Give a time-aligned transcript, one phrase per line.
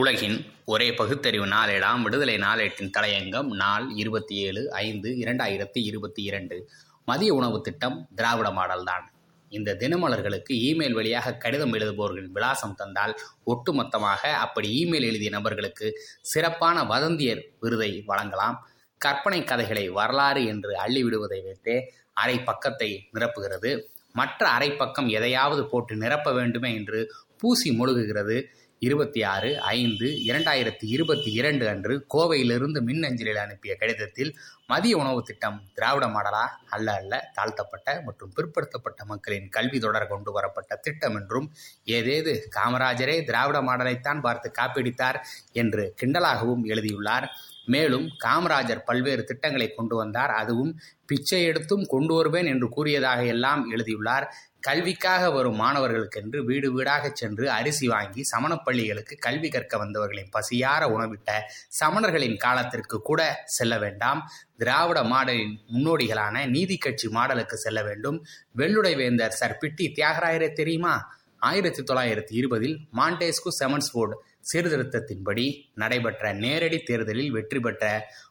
[0.00, 2.02] உலகின் ஒரே பகுத்தறிவு நாளேடாம்.
[2.02, 6.56] விடுதலை நாளேட்டின் தலையங்கம் நாள் இருபத்தி ஏழு ஐந்து இரண்டாயிரத்தி இருபத்தி இரண்டு.
[7.04, 9.04] மதிய உணவு திட்டம் திராவிட மாடல்தான்
[9.48, 13.14] இந்த தினமலர்களுக்கு இமெயில் வழியாக கடிதம் எழுதுபவர்களின் விலாசம் தந்தால்
[13.46, 15.88] ஒட்டுமொத்தமாக அப்படி இமெயில் எழுதிய நபர்களுக்கு
[16.22, 18.58] சிறப்பான வதந்தியர் விருதை வழங்கலாம்.
[18.98, 21.78] கற்பனை கதைகளை வரலாறு என்று அள்ளிவிடுவதை வைத்தே
[22.12, 23.72] அரை பக்கத்தை நிரப்புகிறது.
[24.12, 27.00] மற்ற அரை பக்கம் எதையாவது போட்டு நிரப்ப வேண்டுமே என்று
[27.38, 28.36] பூசி முழுகுகிறது.
[28.82, 34.30] இருபத்தி ஆறு ஐந்து இரண்டாயிரத்தி இருபத்தி இரண்டு அன்று கோவையிலிருந்து மின்னஞ்சலில் அனுப்பிய கடிதத்தில்
[34.66, 40.76] மதிய உணவு திட்டம் திராவிட மாடலா அல்ல அல்ல தாழ்த்தப்பட்ட மற்றும் பிற்படுத்தப்பட்ட மக்களின் கல்வி தொடர் கொண்டு வரப்பட்ட
[40.76, 41.48] திட்டம் என்றும்
[41.86, 45.20] ஏதேது காமராஜரே திராவிட மாடலைத்தான் பார்த்து காப்பிடித்தார்
[45.52, 47.28] என்று கிண்டலாகவும் எழுதியுள்ளார்.
[47.66, 50.30] மேலும் காமராஜர் பல்வேறு திட்டங்களை கொண்டு வந்தார்.
[50.30, 50.72] அதுவும்
[51.06, 54.26] பிச்சை எடுத்தும் கொண்டு வருவேன் என்று கூறியதாக எல்லாம் எழுதியுள்ளார்.
[54.66, 61.30] கல்விக்காக வரும் மாணவர்களுக்கென்று வீடு வீடாக சென்று அரிசி வாங்கி சமணப்பள்ளிகளுக்கு கல்வி கற்க வந்தவர்களின் பசியார உணவிட்ட
[61.68, 64.30] சமணர்களின் காலத்திற்கு கூட செல்ல வேண்டாம்.
[64.58, 68.24] திராவிட மாடலின் முன்னோடிகளான நீதி கட்சி மாடலுக்கு செல்ல வேண்டும்.
[68.56, 69.58] வெள்ளுடை வேந்தர் சர்.
[69.60, 71.14] பிட்டி தியாகராயரே தெரியுமா?
[71.38, 74.14] ஆயிரத்தி தொள்ளாயிரத்தி இருபதில் மாண்டேஸ்கு செமன்ஸ்போர்டு
[74.52, 77.84] சீர்திருத்தத்தின்படி நடைபெற்ற நேரடி தேர்தலில் வெற்றி பெற்ற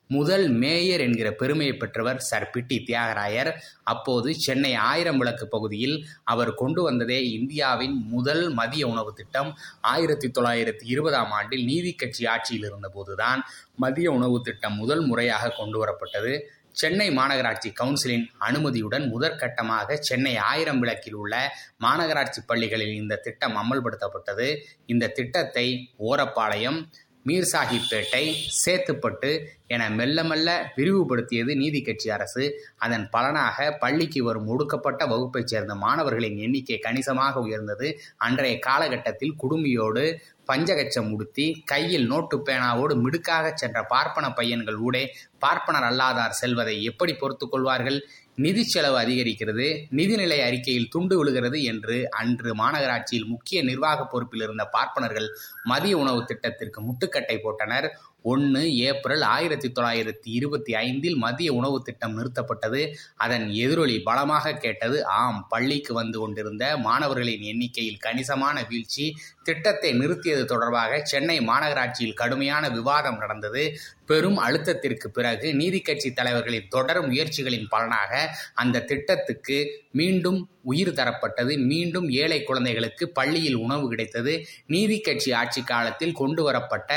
[0.07, 3.51] முதல் மேயர் என்கிற பெருமையை பெற்றவர் சர் பிட்டி தியாகராயர்.
[3.83, 9.49] அப்போது சென்னை ஆயிரம் விளக்கு பகுதியில் அவர் கொண்டு வந்ததே இந்தியாவின் முதல் மதிய உணவு திட்டம்.
[9.81, 13.41] ஆயிரத்தி தொள்ளாயிரத்தி இருபதாம் ஆண்டில் நீதி கட்சி ஆட்சியில் இருந்தபோதுதான்
[13.75, 16.33] மதிய உணவு திட்டம் முதல் முறையாக கொண்டு வரப்பட்டது.
[16.81, 21.35] சென்னை மாநகராட்சி கவுன்சிலின் அனுமதியுடன் முதற்கட்டமாக சென்னை ஆயிரம் விளக்கில் உள்ள
[21.83, 24.47] மாநகராட்சி பள்ளிகளில் இந்த திட்டம் அமல்படுத்தப்பட்டது.
[24.85, 25.67] இந்த திட்டத்தை
[26.09, 26.79] ஓரப்பாளையம்
[27.25, 28.23] மீர்சாஹிப்பேட்டை
[28.63, 29.29] சேத்துப்பட்டு
[29.67, 32.43] என மெல்ல மெல்ல விரிவுபடுத்தியது நீதி கட்சி அரசு.
[32.75, 37.89] அதன் பலனாக பள்ளிக்கு வரும் ஒடுக்கப்பட்ட வகுப்பைச் சேர்ந்த மாணவர்களின் எண்ணிக்கை கணிசமாக உயர்ந்தது.
[38.17, 40.05] அன்றைய காலகட்டத்தில் குடுமியோடு
[40.49, 45.03] பஞ்சகச்சம் உடுத்தி கையில் நோட்டு பேனாவோடு மிடுக்காக சென்ற பார்ப்பன பையன்கள் ஊடே
[45.39, 47.97] பார்ப்பனர் அல்லாதார் செல்வதை எப்படி பொறுத்து கொள்வார்கள்?
[48.35, 49.67] நிதி செலவு அதிகரிக்கிறது.
[49.91, 55.27] நிதிநிலை அறிக்கையில் துண்டு விழுகிறது என்று அன்று மாநகராட்சியில் முக்கிய நிர்வாக பொறுப்பில் இருந்த பார்ப்பனர்கள்
[55.63, 57.87] மதிய உணவு திட்டத்திற்கு முட்டுக்கட்டை போட்டனர்.
[58.31, 62.81] ஒன்று ஏப்ரல் ஆயிரத்தி தொள்ளாயிரத்தி இருபத்தி ஐந்தில் மதிய உணவு திட்டம் நிறுத்தப்பட்டது.
[63.25, 64.97] அதன் எதிரொலி பலமாக கேட்டது.
[65.19, 69.05] ஆம் பள்ளிக்கு வந்து கொண்டிருந்த மாணவர்களின் எண்ணிக்கையில் கணிசமான வீழ்ச்சி.
[69.45, 73.63] திட்டத்தை நிறுத்தியது தொடர்பாக சென்னை மாநகராட்சியில் கடுமையான விவாதம் நடந்தது.
[74.09, 78.13] பெரும் அழுத்தத்திற்கு பிறகு நீதி கட்சி தலைவர்களின் தொடர் முயற்சிகளின் பலனாக
[78.53, 79.57] அந்த திட்டத்துக்கு
[79.91, 80.39] மீண்டும்
[80.71, 81.53] உயிர் தரப்பட்டது.
[81.71, 84.33] மீண்டும் ஏழை குழந்தைகளுக்கு பள்ளியில் உணவு கிடைத்தது.
[84.67, 86.91] நீதி கட்சி ஆட்சி காலத்தில் கொண்டு வரப்பட்ட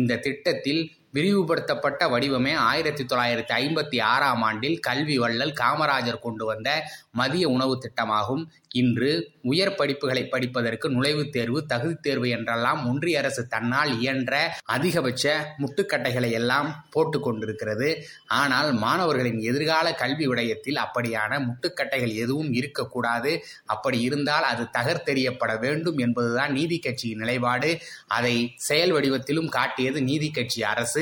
[0.00, 0.82] இந்த திட்டத்தில்
[1.14, 6.68] விரிவுபடுத்தப்பட்ட வடிவமே ஆயிரத்தி தொள்ளாயிரத்தி ஐம்பத்தி ஆறாம் ஆண்டில் கல்வி வள்ளல் காமராஜர் கொண்டு வந்த
[7.10, 8.44] மதிய உணவு திட்டமாகும்.
[8.74, 9.10] இன்று
[9.42, 14.34] உயர் படிப்புகளை படிப்பதற்கு நுழைவுத் தேர்வு தகுதி தேர்வு என்றெல்லாம் ஒன்றிய அரசு தன்னால் இயன்ற
[14.64, 17.90] அதிகபட்ச முட்டுக்கட்டைகளை எல்லாம் போட்டு கொண்டிருக்கிறது.
[18.26, 23.34] ஆனால் மாணவர்களின் எதிர்கால கல்வி விடயத்தில் அப்படியான முட்டுக்கட்டைகள் எதுவும் இருக்கக்கூடாது.
[23.66, 27.72] அப்படி இருந்தால் அது தகர்த்தெறியப்பட வேண்டும் என்பதுதான் நீதி கட்சியின் நிலைப்பாடு.
[28.06, 31.01] அதை செயல் வடிவத்திலும் காட்டியது நீதி கட்சி அரசு.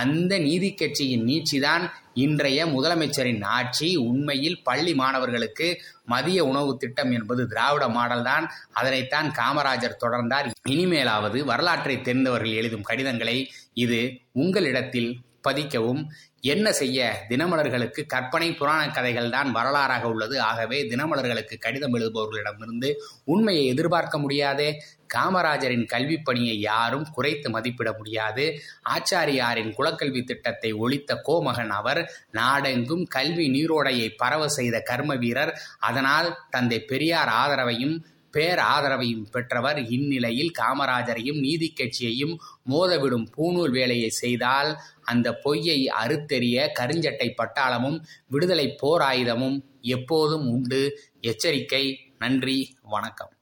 [0.00, 1.84] அந்த நீதி கட்சியின் நீட்சிதான்
[2.14, 3.88] இன்றைய முதலமைச்சரின் ஆட்சி.
[4.10, 5.68] உண்மையில் பள்ளி மாணவர்களுக்கு
[6.04, 10.48] மதிய உணவு திட்டம் என்பது திராவிட மாடல் தான் அதனைத்தான் காமராஜர் தொடர்ந்தார்.
[10.68, 13.38] இனிமேலாவது வரலாற்றை தெரிந்தவர்கள் எழுதும் கடிதங்களை
[13.74, 14.00] இது
[14.32, 15.10] உங்களிடத்தில்
[15.46, 16.02] பதிக்கவும்
[16.40, 17.26] என்ன செய்ய?
[17.28, 20.36] தினமலர்களுக்கு கற்பனை புராண கதைகள் தான் வரலாறாக உள்ளது.
[20.40, 22.90] ஆகவே தினமலர்களுக்கு கடிதம் எழுதுபவர்களிடமிருந்து
[23.24, 24.68] உண்மையை எதிர்பார்க்க முடியாதே.
[25.14, 28.44] காமராஜரின் கல்வி பணியை யாரும் குறைத்து மதிப்பிட முடியாது.
[28.94, 35.54] ஆச்சாரியாரின் குலக்கல்வி திட்டத்தை ஒழித்த கோமகன் அவர் நாடெங்கும் கல்வி நீரோடையை பரவ செய்த கர்ம வீரர்.
[35.78, 37.96] அதனால் தந்தை பெரியார் ஆதரவையும்
[38.36, 39.80] பேர் ஆதரவையும் பெற்றவர்.
[39.96, 42.34] இந்நிலையில் காமராஜரையும் நீதி கட்சியையும்
[42.70, 44.72] மோதவிடும் பூணூல் வேலையை செய்தால்
[45.04, 49.58] அந்த பொய்யை அறுத்தெறிய கருஞ்சட்டை பட்டாளமும் விடுதலை போர் ஆயுதமும்
[49.96, 50.82] எப்போதும் உண்டு.
[51.20, 51.84] எச்சரிக்கை
[52.18, 52.58] நன்றி
[52.94, 53.32] வணக்கம்.